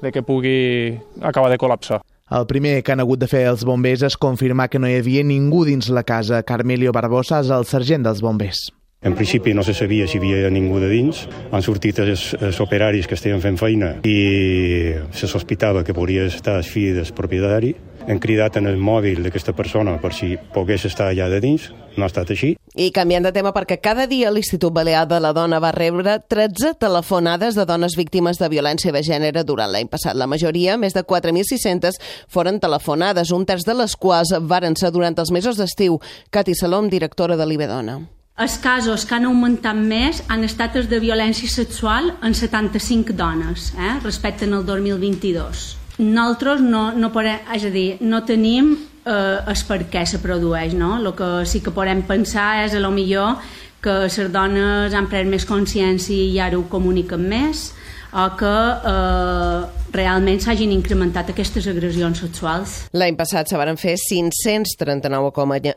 de 0.00 0.12
que 0.12 0.22
pugui 0.22 0.96
acabar 1.20 1.50
de 1.50 1.58
col·lapsar. 1.58 2.02
El 2.30 2.46
primer 2.46 2.84
que 2.84 2.92
han 2.92 3.02
hagut 3.02 3.18
de 3.18 3.26
fer 3.26 3.48
els 3.50 3.64
bombers 3.66 4.04
és 4.06 4.16
confirmar 4.16 4.68
que 4.70 4.78
no 4.78 4.86
hi 4.86 5.00
havia 5.00 5.24
ningú 5.26 5.64
dins 5.66 5.90
la 5.90 6.06
casa. 6.06 6.44
Carmelio 6.46 6.94
Barbosa 6.94 7.42
és 7.42 7.50
el 7.50 7.66
sergent 7.66 8.06
dels 8.06 8.22
bombers. 8.22 8.68
En 9.02 9.14
principi 9.14 9.54
no 9.54 9.62
se 9.62 9.72
sabia 9.72 10.04
si 10.06 10.18
hi 10.18 10.34
havia 10.34 10.50
ningú 10.52 10.76
de 10.76 10.88
dins. 10.90 11.22
Han 11.56 11.62
sortit 11.64 12.02
els, 12.02 12.34
els 12.36 12.58
operaris 12.60 13.06
que 13.08 13.16
estaven 13.16 13.40
fent 13.40 13.56
feina 13.56 13.94
i 14.04 14.92
se 15.16 15.24
sospitava 15.24 15.80
que 15.84 15.94
podria 15.96 16.26
estar 16.28 16.58
el 16.60 16.68
fill 16.68 16.98
del 16.98 17.08
propietari. 17.16 17.72
Hem 18.04 18.20
cridat 18.20 18.58
en 18.60 18.68
el 18.68 18.76
mòbil 18.76 19.22
d'aquesta 19.24 19.54
persona 19.56 19.94
per 20.02 20.12
si 20.12 20.34
pogués 20.52 20.84
estar 20.84 21.08
allà 21.08 21.30
de 21.32 21.40
dins. 21.40 21.70
No 21.96 22.04
ha 22.04 22.10
estat 22.12 22.34
així. 22.36 22.52
I 22.76 22.90
canviant 22.92 23.24
de 23.24 23.32
tema 23.32 23.54
perquè 23.56 23.80
cada 23.80 24.04
dia 24.06 24.28
l'Institut 24.28 24.76
Balear 24.76 25.06
de 25.08 25.16
la 25.24 25.32
Dona 25.32 25.62
va 25.64 25.72
rebre 25.72 26.18
13 26.20 26.76
telefonades 26.84 27.56
de 27.56 27.64
dones 27.64 27.96
víctimes 27.96 28.36
de 28.36 28.52
violència 28.52 28.92
de 28.92 29.00
gènere 29.00 29.48
durant 29.48 29.72
l'any 29.72 29.88
passat. 29.88 30.12
La 30.12 30.28
majoria, 30.28 30.76
més 30.76 30.92
de 30.92 31.06
4.600, 31.08 31.96
foren 32.28 32.60
telefonades, 32.60 33.32
un 33.32 33.48
terç 33.48 33.64
de 33.64 33.80
les 33.80 33.96
quals 33.96 34.36
varen 34.44 34.76
ser 34.76 34.92
durant 34.92 35.16
els 35.16 35.32
mesos 35.32 35.56
d'estiu. 35.56 36.02
Cati 36.28 36.52
Salom, 36.52 36.92
directora 36.92 37.40
de 37.40 37.48
l'Ibedona. 37.48 38.00
Els 38.38 38.56
casos 38.62 39.04
que 39.04 39.16
han 39.16 39.26
augmentat 39.28 39.76
més 39.76 40.22
han 40.28 40.44
estat 40.46 40.76
els 40.80 40.88
de 40.88 41.00
violència 41.02 41.48
sexual 41.50 42.12
en 42.24 42.34
75 42.34 43.12
dones 43.16 43.72
eh, 43.76 43.96
respecte 44.04 44.46
al 44.48 44.64
2022. 44.64 45.64
Nosaltres 46.00 46.62
no, 46.64 46.92
no 46.96 47.10
podem, 47.12 47.42
és 47.52 47.66
a 47.68 47.72
dir, 47.74 47.88
no 48.00 48.22
tenim 48.24 48.72
eh, 49.04 49.40
el 49.44 49.64
per 49.68 49.82
què 49.92 50.06
se 50.08 50.22
produeix, 50.22 50.72
no? 50.72 50.94
El 50.96 51.12
que 51.18 51.28
sí 51.44 51.60
que 51.60 51.74
podem 51.76 52.00
pensar 52.08 52.64
és 52.64 52.74
a 52.74 52.80
lo 52.80 52.92
millor 52.94 53.36
que 53.84 53.98
les 54.06 54.16
dones 54.32 54.94
han 54.96 55.08
pres 55.08 55.28
més 55.28 55.44
consciència 55.48 56.16
i 56.16 56.40
ara 56.40 56.56
ho 56.56 56.64
comuniquen 56.68 57.28
més, 57.28 57.70
o 58.12 58.26
que 58.40 58.56
eh, 58.94 59.79
realment 59.92 60.40
s'hagin 60.42 60.72
incrementat 60.74 61.32
aquestes 61.32 61.66
agressions 61.70 62.22
sexuals. 62.22 62.76
L'any 62.96 63.16
passat 63.18 63.50
se 63.50 63.58
van 63.58 63.78
fer 63.80 63.96
539 64.00 65.30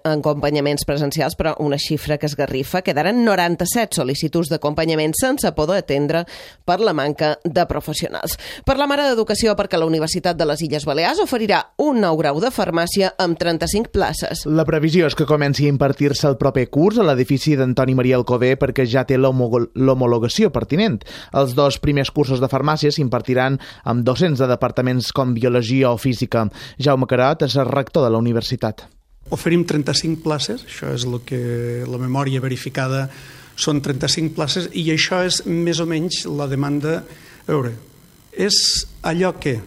acompanyaments 0.04 0.86
presencials, 0.88 1.36
però 1.40 1.56
una 1.64 1.80
xifra 1.82 2.18
que 2.18 2.28
es 2.30 2.36
garrifa. 2.38 2.84
Quedaren 2.86 3.24
97 3.26 4.00
sol·licituds 4.00 4.52
d'acompanyament 4.52 5.16
sense 5.20 5.50
poder 5.58 5.82
atendre 5.84 6.24
per 6.66 6.80
la 6.82 6.94
manca 6.94 7.36
de 7.44 7.66
professionals. 7.70 8.38
Per 8.66 8.78
la 8.78 8.88
Mare 8.90 9.08
d'Educació, 9.10 9.56
perquè 9.58 9.80
la 9.80 9.90
Universitat 9.90 10.38
de 10.38 10.48
les 10.48 10.62
Illes 10.66 10.86
Balears 10.86 11.22
oferirà 11.24 11.64
un 11.82 12.02
nou 12.04 12.18
grau 12.20 12.40
de 12.44 12.52
farmàcia 12.54 13.14
amb 13.22 13.40
35 13.40 13.92
places. 13.94 14.46
La 14.46 14.66
previsió 14.68 15.08
és 15.10 15.18
que 15.18 15.28
comenci 15.30 15.68
a 15.68 15.74
impartir-se 15.74 16.28
el 16.30 16.38
proper 16.42 16.68
curs 16.74 17.00
a 17.00 17.08
l'edifici 17.08 17.58
d'Antoni 17.60 17.96
Maria 17.98 18.20
Alcobé 18.20 18.54
perquè 18.60 18.86
ja 18.90 19.06
té 19.08 19.18
l'homologació 19.18 20.52
pertinent. 20.54 21.02
Els 21.34 21.56
dos 21.58 21.80
primers 21.84 22.12
cursos 22.14 22.42
de 22.44 22.50
farmàcia 22.52 22.92
s'impartiran 22.94 23.60
amb 23.84 24.03
docents 24.04 24.40
de 24.40 24.48
departaments 24.52 25.12
com 25.16 25.34
Biologia 25.34 25.92
o 25.92 25.98
Física. 25.98 26.46
Jaume 26.78 27.08
Carat 27.10 27.48
és 27.48 27.56
el 27.58 27.70
rector 27.72 28.06
de 28.06 28.12
la 28.14 28.20
universitat. 28.22 28.86
Oferim 29.32 29.64
35 29.66 30.22
places, 30.24 30.66
això 30.68 30.92
és 30.94 31.06
el 31.08 31.22
que 31.26 31.40
la 31.88 32.00
memòria 32.02 32.44
verificada 32.44 33.08
són 33.56 33.80
35 33.86 34.34
places 34.36 34.68
i 34.76 34.90
això 34.92 35.22
és 35.24 35.44
més 35.48 35.80
o 35.80 35.88
menys 35.88 36.26
la 36.28 36.50
demanda. 36.52 37.00
A 37.48 37.52
veure, 37.52 37.74
és 38.34 38.58
allò 39.06 39.34
que 39.40 39.60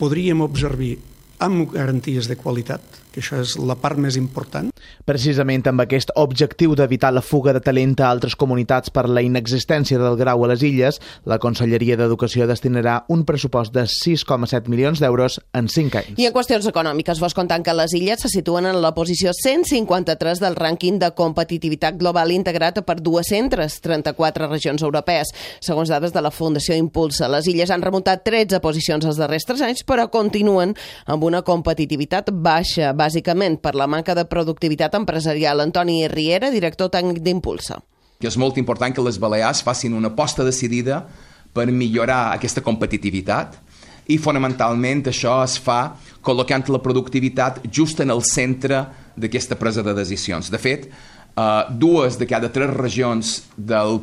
podríem 0.00 0.42
observar 0.42 0.96
amb 1.40 1.70
garanties 1.72 2.28
de 2.28 2.36
qualitat, 2.36 2.82
que 3.12 3.22
això 3.22 3.40
és 3.40 3.56
la 3.56 3.76
part 3.80 4.00
més 4.00 4.18
important. 4.20 4.68
Precisament 5.08 5.64
amb 5.70 5.82
aquest 5.82 6.12
objectiu 6.20 6.74
d'evitar 6.78 7.12
la 7.14 7.22
fuga 7.24 7.54
de 7.56 7.62
talent 7.64 7.96
a 8.00 8.10
altres 8.10 8.36
comunitats 8.38 8.92
per 8.94 9.06
la 9.08 9.22
inexistència 9.24 9.98
del 9.98 10.16
grau 10.18 10.44
a 10.44 10.50
les 10.52 10.62
illes, 10.66 11.00
la 11.24 11.38
Conselleria 11.42 11.96
d'Educació 11.98 12.46
destinarà 12.46 13.00
un 13.08 13.24
pressupost 13.28 13.74
de 13.74 13.86
6,7 13.90 14.70
milions 14.70 15.00
d'euros 15.02 15.40
en 15.56 15.68
5 15.68 16.00
anys. 16.00 16.18
I 16.20 16.28
en 16.28 16.34
qüestions 16.34 16.66
econòmiques, 16.70 17.20
vos 17.22 17.34
contant 17.36 17.64
que 17.64 17.74
les 17.76 17.94
illes 17.96 18.22
se 18.22 18.30
situen 18.32 18.68
en 18.70 18.80
la 18.82 18.92
posició 18.96 19.32
153 19.36 20.42
del 20.42 20.58
rànquing 20.58 21.00
de 21.00 21.12
competitivitat 21.16 21.98
global 22.00 22.32
integrat 22.34 22.80
per 22.86 22.98
234 23.00 24.50
regions 24.50 24.82
europees. 24.86 25.32
Segons 25.60 25.90
dades 25.92 26.14
de 26.14 26.22
la 26.22 26.32
Fundació 26.34 26.76
Impulsa, 26.78 27.28
les 27.28 27.48
illes 27.50 27.70
han 27.70 27.82
remuntat 27.84 28.24
13 28.26 28.60
posicions 28.62 29.06
els 29.06 29.20
darrers 29.20 29.46
3 29.48 29.66
anys, 29.68 29.84
però 29.86 30.08
continuen 30.12 30.74
amb 31.06 31.24
una 31.24 31.42
competitivitat 31.46 32.30
baixa, 32.32 32.92
bàsicament 32.96 33.60
per 33.60 33.74
la 33.76 33.88
manca 33.90 34.14
de 34.16 34.24
productivitat 34.24 34.79
empresarial. 34.88 35.60
Antoni 35.60 36.08
Riera, 36.08 36.50
director 36.50 36.88
tècnic 36.88 37.20
d'Impulsa. 37.20 37.80
Que 38.20 38.28
és 38.28 38.36
molt 38.36 38.56
important 38.60 38.92
que 38.94 39.04
les 39.04 39.18
Balears 39.20 39.62
facin 39.62 39.94
una 39.96 40.08
aposta 40.08 40.44
decidida 40.44 41.04
per 41.52 41.66
millorar 41.72 42.32
aquesta 42.32 42.62
competitivitat 42.62 43.58
i 44.10 44.18
fonamentalment 44.18 45.04
això 45.10 45.40
es 45.44 45.56
fa 45.62 45.96
col·locant 46.24 46.68
la 46.72 46.80
productivitat 46.82 47.60
just 47.70 48.00
en 48.00 48.10
el 48.10 48.22
centre 48.26 48.84
d'aquesta 49.16 49.56
presa 49.58 49.84
de 49.86 49.94
decisions. 49.94 50.50
De 50.50 50.58
fet, 50.58 50.88
eh, 50.88 51.62
dues 51.70 52.18
de 52.18 52.26
cada 52.26 52.50
tres 52.52 52.70
regions 52.70 53.42
del 53.56 54.00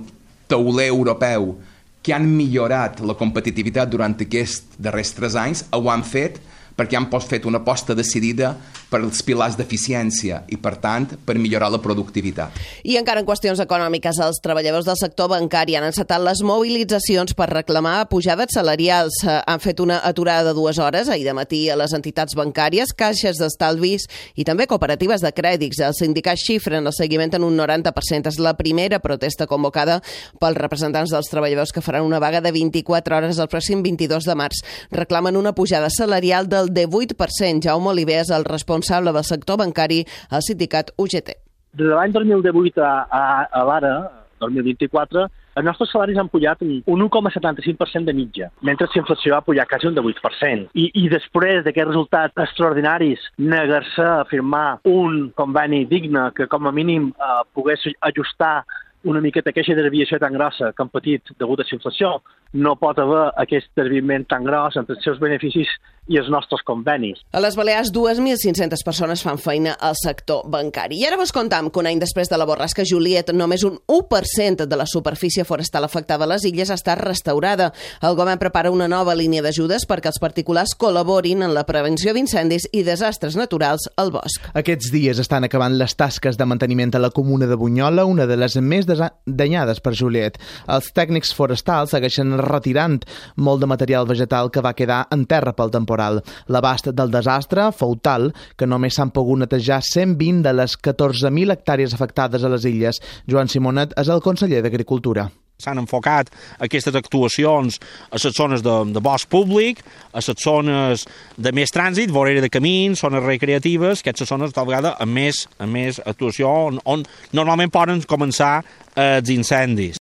tauler 0.48 0.88
europeu 0.88 1.56
que 2.02 2.14
han 2.14 2.28
millorat 2.38 3.02
la 3.04 3.18
competitivitat 3.20 3.90
durant 3.92 4.16
aquests 4.16 4.78
darrers 4.80 5.12
tres 5.12 5.36
anys 5.36 5.66
ho 5.76 5.90
han 5.92 6.06
fet 6.08 6.40
perquè 6.78 6.96
han 6.96 7.10
fet 7.10 7.46
una 7.46 7.58
aposta 7.58 7.94
decidida 7.94 8.56
per 8.90 9.02
als 9.04 9.22
pilars 9.26 9.58
d'eficiència 9.60 10.44
i, 10.48 10.58
per 10.62 10.76
tant, 10.82 11.10
per 11.26 11.36
millorar 11.40 11.70
la 11.74 11.80
productivitat. 11.84 12.56
I 12.88 12.98
encara 13.00 13.22
en 13.22 13.28
qüestions 13.28 13.60
econòmiques, 13.64 14.20
els 14.24 14.40
treballadors 14.44 14.88
del 14.88 15.00
sector 15.00 15.30
bancari 15.32 15.76
han 15.76 15.88
encetat 15.88 16.24
les 16.24 16.42
mobilitzacions 16.46 17.36
per 17.38 17.50
reclamar 17.52 18.08
pujades 18.12 18.54
salarials. 18.56 19.20
Han 19.28 19.62
fet 19.64 19.82
una 19.84 20.00
aturada 20.08 20.50
de 20.50 20.56
dues 20.56 20.80
hores 20.80 21.10
ahir 21.10 21.26
de 21.28 21.36
matí 21.36 21.66
a 21.70 21.76
les 21.80 21.94
entitats 21.98 22.36
bancàries, 22.38 22.94
caixes 22.96 23.42
d'estalvis 23.42 24.08
i 24.36 24.46
també 24.48 24.68
cooperatives 24.68 25.24
de 25.26 25.34
crèdits. 25.36 25.82
Els 25.84 26.00
sindicats 26.04 26.46
xifren 26.48 26.88
el 26.88 26.96
seguiment 26.96 27.36
en 27.36 27.48
un 27.48 27.58
90%. 27.60 28.28
És 28.28 28.40
la 28.40 28.56
primera 28.58 29.00
protesta 29.00 29.48
convocada 29.48 30.00
pels 30.40 30.58
representants 30.58 31.12
dels 31.14 31.30
treballadors 31.32 31.74
que 31.76 31.84
faran 31.84 32.08
una 32.08 32.20
vaga 32.20 32.42
de 32.42 32.52
24 32.52 33.18
hores 33.18 33.40
el 33.40 33.52
pròxim 33.52 33.84
22 33.84 34.28
de 34.28 34.36
març. 34.36 34.64
Reclamen 34.92 35.38
una 35.38 35.54
pujada 35.56 35.90
salarial 35.90 36.48
del 36.48 36.74
de 36.74 36.88
8%. 36.88 37.64
Jaume 37.64 37.92
Oliver 37.92 38.22
és 38.24 38.32
el 38.34 38.46
responsable 38.46 38.77
del 38.82 39.24
sector 39.24 39.58
bancari 39.58 40.04
al 40.30 40.42
sindicat 40.42 40.92
UGT. 40.98 41.34
De 41.78 41.84
l'any 41.84 42.12
2018 42.12 42.82
a, 42.82 42.94
a, 43.10 43.24
a 43.52 43.64
l'ara, 43.64 43.94
2024, 44.40 45.28
els 45.58 45.66
nostres 45.66 45.90
salaris 45.90 46.20
han 46.22 46.30
pujat 46.30 46.62
un 46.62 47.02
1,75% 47.10 48.06
de 48.06 48.14
mitja, 48.14 48.50
mentre 48.62 48.88
la 48.92 49.02
inflació 49.02 49.38
ha 49.38 49.42
pujat 49.46 49.70
quasi 49.70 49.90
un 49.90 49.96
de 49.98 50.04
8%. 50.06 50.68
I, 50.78 50.86
i 51.02 51.08
després 51.10 51.64
d'aquests 51.66 51.90
resultats 51.90 52.44
extraordinaris, 52.46 53.24
negar-se 53.42 54.06
a 54.06 54.26
firmar 54.30 54.80
un 54.86 55.32
conveni 55.38 55.84
digne 55.90 56.28
que 56.38 56.46
com 56.52 56.70
a 56.70 56.74
mínim 56.76 57.10
eh, 57.10 57.40
pogués 57.58 57.88
ajustar 58.12 58.68
una 59.04 59.22
miqueta 59.22 59.52
aquesta 59.54 59.76
desviació 59.78 60.20
tan 60.20 60.34
grossa 60.34 60.72
que 60.74 60.84
han 60.84 60.90
patit 60.90 61.36
degut 61.40 61.62
a 61.62 61.68
la 61.68 61.76
inflació, 61.78 62.16
no 62.54 62.76
pot 62.80 63.00
haver 63.00 63.28
aquest 63.44 63.70
desviament 63.78 64.26
tan 64.28 64.44
gros 64.48 64.78
entre 64.80 64.96
els 64.96 65.06
seus 65.06 65.20
beneficis 65.20 65.70
i 66.08 66.16
els 66.16 66.30
nostres 66.32 66.64
convenis. 66.64 67.20
A 67.36 67.42
les 67.44 67.58
Balears, 67.60 67.92
2.500 67.92 68.84
persones 68.86 69.24
fan 69.24 69.40
feina 69.42 69.74
al 69.84 69.98
sector 70.00 70.46
bancari. 70.48 71.02
I 71.02 71.08
ara 71.10 71.18
vos 71.20 71.34
contam 71.36 71.70
que 71.70 71.82
un 71.82 71.90
any 71.90 72.00
després 72.00 72.32
de 72.32 72.40
la 72.40 72.48
borrasca 72.48 72.86
Juliet, 72.88 73.34
només 73.36 73.66
un 73.68 73.76
1% 73.92 74.66
de 74.66 74.80
la 74.80 74.88
superfície 74.88 75.44
forestal 75.44 75.84
afectada 75.84 76.24
a 76.24 76.32
les 76.32 76.46
illes 76.48 76.72
estat 76.72 77.02
restaurada. 77.04 77.74
El 78.02 78.16
govern 78.16 78.40
prepara 78.40 78.72
una 78.72 78.88
nova 78.88 79.16
línia 79.20 79.44
d'ajudes 79.44 79.84
perquè 79.90 80.14
els 80.14 80.22
particulars 80.24 80.78
col·laborin 80.80 81.44
en 81.44 81.54
la 81.54 81.66
prevenció 81.68 82.16
d'incendis 82.16 82.70
i 82.72 82.86
desastres 82.88 83.36
naturals 83.36 83.90
al 83.98 84.14
bosc. 84.16 84.48
Aquests 84.56 84.92
dies 84.96 85.20
estan 85.20 85.44
acabant 85.44 85.76
les 85.76 85.96
tasques 86.00 86.40
de 86.40 86.48
manteniment 86.48 86.96
a 86.96 87.04
la 87.04 87.12
comuna 87.12 87.52
de 87.52 87.60
Bunyola, 87.60 88.08
una 88.08 88.26
de 88.30 88.40
les 88.40 88.56
més 88.64 88.87
danyades 88.88 89.82
per 89.84 89.96
Juliet. 89.98 90.38
Els 90.68 90.92
tècnics 90.96 91.34
forestals 91.38 91.94
segueixen 91.96 92.38
retirant 92.44 93.00
molt 93.36 93.64
de 93.64 93.70
material 93.70 94.08
vegetal 94.10 94.52
que 94.52 94.64
va 94.64 94.76
quedar 94.78 95.06
en 95.12 95.26
terra 95.30 95.54
pel 95.58 95.74
temporal. 95.74 96.22
L'abast 96.48 96.92
del 96.92 97.12
desastre 97.14 97.72
fou 97.72 97.98
tal 98.02 98.32
que 98.58 98.70
només 98.70 98.98
s'han 98.98 99.14
pogut 99.16 99.44
netejar 99.44 99.82
120 99.86 100.44
de 100.46 100.56
les 100.62 100.78
14.000 100.78 101.58
hectàrees 101.58 101.98
afectades 101.98 102.44
a 102.44 102.54
les 102.54 102.70
illes. 102.70 103.02
Joan 103.28 103.52
Simonet 103.52 103.98
és 103.98 104.10
el 104.14 104.24
conseller 104.26 104.64
d'Agricultura 104.66 105.30
s'han 105.58 105.80
enfocat 105.82 106.30
aquestes 106.62 106.94
actuacions 107.00 107.80
a 108.12 108.20
les 108.22 108.36
zones 108.38 108.62
de, 108.62 108.76
de 108.94 109.02
bosc 109.02 109.30
públic, 109.34 109.82
a 110.14 110.22
les 110.22 110.44
zones 110.44 111.08
de 111.34 111.54
més 111.58 111.74
trànsit, 111.74 112.14
vorera 112.14 112.44
de 112.46 112.52
camins, 112.54 113.02
zones 113.02 113.26
recreatives, 113.26 114.06
aquestes 114.06 114.30
zones 114.30 114.54
tal 114.54 114.70
vegada 114.70 114.94
amb 115.02 115.18
més, 115.18 115.48
amb 115.58 115.74
més 115.74 116.02
actuació 116.06 116.54
on, 116.70 116.82
on 116.86 117.06
normalment 117.34 117.74
poden 117.74 118.06
començar 118.06 118.60
els 118.94 119.34
incendis. 119.34 119.98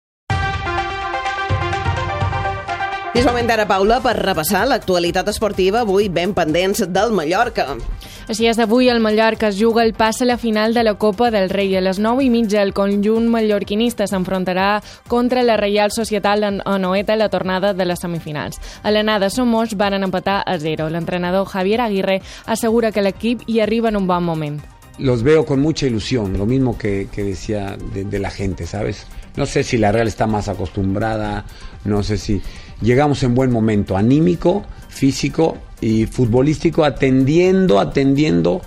És 3.11 3.25
moment 3.27 3.43
d'ara, 3.43 3.65
Paula, 3.67 3.97
per 3.99 4.13
repassar 4.15 4.61
l'actualitat 4.69 5.27
esportiva 5.27 5.81
avui 5.81 6.07
ben 6.07 6.31
pendents 6.31 6.85
del 6.87 7.11
Mallorca. 7.11 7.65
Així 8.31 8.47
és, 8.47 8.59
avui 8.63 8.87
el 8.87 9.01
Mallorca 9.03 9.49
es 9.49 9.57
juga 9.59 9.83
el 9.83 9.91
pas 9.93 10.21
a 10.21 10.25
la 10.25 10.37
final 10.39 10.73
de 10.73 10.85
la 10.87 10.93
Copa 10.95 11.27
del 11.33 11.49
Rei. 11.51 11.75
A 11.75 11.81
les 11.83 11.99
9 11.99 12.23
i 12.23 12.29
mitja 12.31 12.61
el 12.63 12.71
conjunt 12.71 13.27
mallorquinista 13.27 14.07
s'enfrontarà 14.07 14.79
contra 15.11 15.43
la 15.43 15.57
Reial 15.59 15.91
Societat 15.91 16.45
en 16.47 16.61
Noeta 16.79 17.17
la 17.19 17.27
tornada 17.27 17.73
de 17.73 17.85
les 17.85 17.99
semifinals. 17.99 18.61
A 18.83 18.91
l'anada 18.95 19.29
Somos 19.29 19.75
van 19.75 19.99
empatar 19.99 20.43
a 20.45 20.57
0. 20.57 20.87
L'entrenador 20.89 21.49
Javier 21.51 21.81
Aguirre 21.81 22.21
assegura 22.45 22.93
que 22.95 23.03
l'equip 23.03 23.43
hi 23.47 23.59
arriba 23.59 23.89
en 23.89 23.97
un 23.97 24.07
bon 24.07 24.23
moment. 24.23 24.61
Los 24.99 25.23
veo 25.23 25.45
con 25.45 25.59
mucha 25.59 25.87
ilusión, 25.87 26.37
lo 26.37 26.45
mismo 26.45 26.77
que, 26.77 27.09
que 27.11 27.23
decía 27.23 27.75
de, 27.93 28.05
de 28.05 28.19
la 28.19 28.29
gente, 28.29 28.67
¿sabes? 28.67 29.05
No 29.35 29.45
sé 29.45 29.63
si 29.63 29.77
la 29.77 29.91
Real 29.91 30.07
está 30.07 30.27
más 30.27 30.47
acostumbrada, 30.47 31.45
no 31.85 32.03
sé 32.03 32.17
si 32.17 32.41
llegamos 32.81 33.23
en 33.23 33.35
buen 33.35 33.51
momento, 33.51 33.97
anímico, 33.97 34.63
físico 34.89 35.57
y 35.79 36.05
futbolístico, 36.05 36.83
atendiendo, 36.83 37.79
atendiendo 37.79 38.61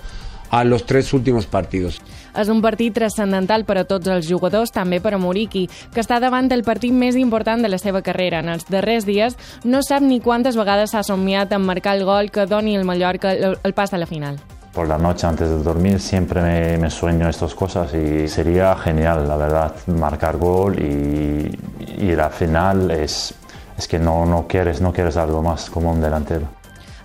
a 0.49 0.63
los 0.63 0.85
tres 0.85 1.13
últimos 1.13 1.45
partidos. 1.45 2.01
És 2.35 2.49
un 2.51 2.59
partit 2.59 2.93
transcendental 2.93 3.63
per 3.63 3.77
a 3.79 3.85
tots 3.87 4.09
els 4.11 4.27
jugadors, 4.27 4.73
també 4.75 4.99
per 4.99 5.13
a 5.15 5.19
Muriqui, 5.21 5.65
que 5.93 6.01
està 6.03 6.19
davant 6.19 6.49
del 6.51 6.65
partit 6.67 6.91
més 6.91 7.15
important 7.15 7.63
de 7.63 7.71
la 7.71 7.79
seva 7.79 8.01
carrera. 8.03 8.41
En 8.43 8.51
els 8.51 8.67
darrers 8.67 9.07
dies 9.07 9.37
no 9.63 9.79
sap 9.85 10.03
ni 10.03 10.19
quantes 10.19 10.59
vegades 10.59 10.91
s'ha 10.91 11.05
somiat 11.07 11.55
en 11.55 11.63
marcar 11.63 11.95
el 11.95 12.03
gol 12.03 12.31
que 12.31 12.45
doni 12.45 12.75
el 12.75 12.83
Mallorca 12.83 13.31
el, 13.31 13.55
el 13.63 13.73
pas 13.73 13.93
a 13.93 14.01
la 14.01 14.05
final. 14.05 14.39
Por 14.75 14.89
la 14.89 14.97
noche 14.97 15.25
antes 15.25 15.47
de 15.47 15.63
dormir 15.63 16.01
siempre 16.01 16.41
me, 16.41 16.77
me, 16.77 16.89
sueño 16.89 17.29
estas 17.29 17.55
cosas 17.55 17.93
y 17.93 18.27
sería 18.27 18.75
genial, 18.75 19.25
la 19.25 19.37
verdad, 19.37 19.73
marcar 19.87 20.35
gol 20.35 20.77
y, 20.77 21.57
y 21.97 22.13
la 22.13 22.29
final 22.29 22.91
es, 22.91 23.33
es 23.77 23.87
que 23.87 23.99
no, 23.99 24.25
no, 24.25 24.47
quieres, 24.47 24.81
no 24.81 24.93
quieres 24.93 25.17
algo 25.17 25.41
más 25.41 25.69
como 25.69 25.91
un 25.91 26.01
delantero. 26.01 26.47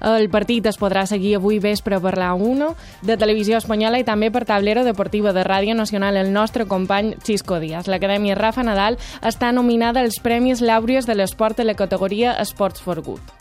El 0.01 0.31
partit 0.33 0.65
es 0.65 0.79
podrà 0.81 1.03
seguir 1.05 1.35
avui 1.37 1.59
vespre 1.61 1.99
per 2.01 2.15
la 2.17 2.31
1 2.33 2.71
de 3.05 3.17
Televisió 3.21 3.59
Espanyola 3.61 4.01
i 4.01 4.07
també 4.09 4.31
per 4.33 4.47
Tablero 4.49 4.85
Deportiva 4.87 5.35
de 5.37 5.45
Ràdio 5.45 5.77
Nacional 5.77 6.17
el 6.17 6.33
nostre 6.33 6.65
company 6.65 7.13
Xisco 7.21 7.61
Díaz. 7.61 7.85
L'Acadèmia 7.87 8.39
Rafa 8.39 8.65
Nadal 8.65 8.97
està 9.21 9.53
nominada 9.53 10.01
als 10.01 10.17
Premis 10.25 10.65
Làuries 10.65 11.05
de 11.05 11.19
l'esport 11.21 11.61
de 11.61 11.69
la 11.69 11.77
categoria 11.77 12.39
Sports 12.49 12.81
for 12.81 13.05
Good. 13.05 13.40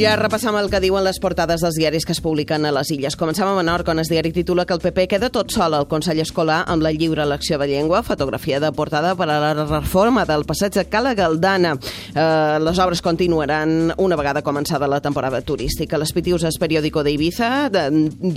I 0.00 0.06
ara 0.08 0.22
repassam 0.22 0.56
el 0.56 0.70
que 0.72 0.78
diuen 0.80 1.04
les 1.04 1.18
portades 1.20 1.60
dels 1.60 1.76
diaris 1.76 2.06
que 2.08 2.14
es 2.14 2.22
publiquen 2.24 2.64
a 2.64 2.70
les 2.72 2.88
illes. 2.88 3.18
Comencem 3.20 3.44
a 3.44 3.52
Menorca, 3.52 3.92
on 3.92 3.98
el 4.00 4.08
diari 4.08 4.30
titula 4.32 4.64
que 4.64 4.72
el 4.72 4.80
PP 4.80 5.02
queda 5.12 5.28
tot 5.28 5.52
sol 5.52 5.74
al 5.76 5.84
Consell 5.90 6.22
Escolar 6.22 6.62
amb 6.72 6.80
la 6.80 6.88
lliure 6.96 7.20
elecció 7.20 7.58
de 7.60 7.66
llengua, 7.68 8.00
fotografia 8.02 8.62
de 8.64 8.70
portada 8.72 9.10
per 9.14 9.26
a 9.28 9.36
la 9.42 9.66
reforma 9.66 10.24
del 10.24 10.46
passeig 10.48 10.72
de 10.72 10.86
Cala 10.88 11.12
Galdana. 11.12 11.74
Eh, 12.14 12.56
les 12.64 12.80
obres 12.80 13.02
continuaran 13.04 13.92
una 13.98 14.16
vegada 14.16 14.40
començada 14.40 14.88
la 14.88 15.02
temporada 15.04 15.42
turística. 15.42 16.00
Les 16.00 16.14
Pitiuses 16.16 16.56
periòdico 16.56 17.04
d'Ibiza 17.04 17.68
de, 17.68 17.84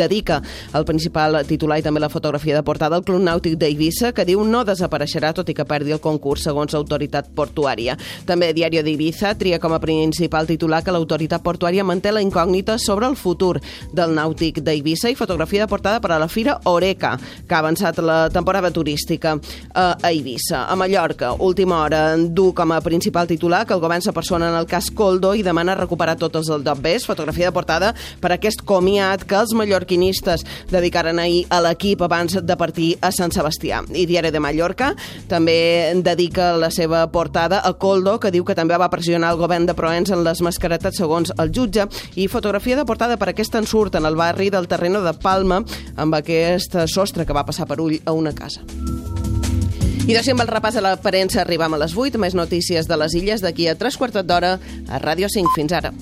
dedica 0.03 0.41
el 0.75 0.83
principal 0.83 1.45
titular 1.47 1.79
i 1.79 1.87
també 1.87 2.03
la 2.03 2.11
fotografia 2.11 2.59
de 2.59 2.63
portada 2.67 2.99
al 2.99 3.07
Club 3.07 3.23
Nàutic 3.23 3.55
d'Eivissa, 3.55 4.11
que 4.11 4.27
diu 4.27 4.43
no 4.43 4.65
desapareixerà 4.67 5.31
tot 5.31 5.47
i 5.47 5.55
que 5.55 5.63
perdi 5.63 5.95
el 5.95 6.03
concurs 6.03 6.43
segons 6.43 6.75
l'autoritat 6.75 7.31
portuària. 7.31 7.95
També 8.27 8.51
Diario 8.51 8.83
d'Ibiza 8.83 9.31
tria 9.39 9.63
com 9.63 9.71
a 9.71 9.79
principal 9.79 10.43
titular 10.51 10.83
que 10.83 10.91
l'autoritat 10.91 11.39
portuària 11.39 11.52
portuària 11.53 11.85
manté 11.85 12.11
la 12.11 12.23
incògnita 12.23 12.79
sobre 12.81 13.07
el 13.07 13.15
futur 13.19 13.59
del 13.93 14.15
nàutic 14.17 14.61
d'Eivissa 14.65 15.11
i 15.11 15.17
fotografia 15.19 15.63
de 15.63 15.69
portada 15.69 16.01
per 16.01 16.11
a 16.15 16.19
la 16.21 16.27
Fira 16.27 16.57
Oreca, 16.69 17.15
que 17.47 17.55
ha 17.55 17.61
avançat 17.61 17.99
la 18.01 18.29
temporada 18.33 18.71
turística 18.73 19.37
a 19.73 19.87
Eivissa. 20.09 20.65
A 20.65 20.75
Mallorca, 20.75 21.33
última 21.33 21.81
hora, 21.83 22.15
du 22.17 22.51
com 22.53 22.71
a 22.71 22.81
principal 22.81 23.27
titular 23.27 23.65
que 23.67 23.73
el 23.75 23.81
govern 23.83 24.01
s'apersona 24.01 24.49
en 24.49 24.57
el 24.57 24.67
cas 24.69 24.89
Coldo 24.91 25.33
i 25.35 25.43
demana 25.43 25.75
recuperar 25.77 26.17
tots 26.17 26.49
els 26.49 26.63
Dobbers. 26.63 27.05
Fotografia 27.05 27.49
de 27.49 27.55
portada 27.55 27.93
per 28.21 28.33
aquest 28.33 28.63
comiat 28.65 29.25
que 29.27 29.37
els 29.37 29.53
mallorquinistes 29.57 30.45
dedicaren 30.71 31.19
ahir 31.19 31.43
a 31.49 31.61
l'equip 31.61 32.01
abans 32.01 32.39
de 32.41 32.57
partir 32.57 32.93
a 33.01 33.11
Sant 33.11 33.33
Sebastià. 33.35 33.83
I 33.93 34.07
Diari 34.09 34.31
de 34.33 34.41
Mallorca 34.41 34.93
també 35.29 35.93
dedica 36.03 36.53
la 36.57 36.71
seva 36.71 37.05
portada 37.11 37.61
a 37.63 37.73
Coldo, 37.77 38.17
que 38.19 38.31
diu 38.31 38.45
que 38.45 38.55
també 38.57 38.77
va 38.79 38.89
pressionar 38.93 39.33
el 39.33 39.41
govern 39.41 39.67
de 39.67 39.75
Proens 39.77 40.11
en 40.13 40.23
les 40.23 40.41
mascaretes 40.45 40.97
segons 40.97 41.32
el 41.39 41.51
jutge, 41.55 41.87
i 42.15 42.27
fotografia 42.27 42.77
de 42.79 42.85
portada 42.85 43.17
per 43.17 43.29
aquest 43.31 43.55
ensurt 43.59 43.95
en 43.95 44.05
el 44.05 44.15
barri 44.19 44.49
del 44.53 44.67
Terreno 44.67 45.01
de 45.03 45.13
Palma 45.13 45.63
amb 45.95 46.19
aquest 46.19 46.77
sostre 46.87 47.25
que 47.25 47.35
va 47.35 47.45
passar 47.45 47.67
per 47.69 47.79
ull 47.81 47.99
a 48.05 48.13
una 48.13 48.33
casa. 48.35 48.65
I 50.03 50.11
d'així 50.11 50.33
amb 50.33 50.43
el 50.43 50.49
repàs 50.51 50.75
a 50.75 50.83
la 50.83 50.97
premsa 50.99 51.39
arribam 51.45 51.77
a 51.77 51.79
les 51.85 51.93
8, 51.95 52.19
més 52.19 52.35
notícies 52.35 52.89
de 52.89 52.97
les 52.99 53.15
illes 53.15 53.45
d'aquí 53.45 53.69
a 53.71 53.77
tres 53.79 53.95
quarts 53.95 54.19
d'hora 54.19 54.57
a 54.89 54.99
Ràdio 54.99 55.31
5. 55.31 55.55
Fins 55.55 55.71
ara. 55.79 55.93